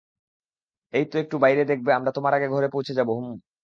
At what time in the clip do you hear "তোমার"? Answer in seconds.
2.17-2.33